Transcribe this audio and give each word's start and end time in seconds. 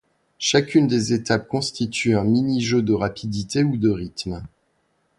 Chacune 0.39 0.87
des 0.87 1.13
étapes 1.13 1.47
constitue 1.47 2.15
un 2.17 2.23
mini-jeu 2.23 2.81
de 2.81 2.91
rapidité 2.91 3.63
ou 3.63 3.77
de 3.77 3.91
rythme. 3.91 4.43